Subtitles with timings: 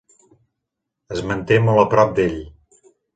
[1.15, 2.39] Es manté molt a prop d'ell.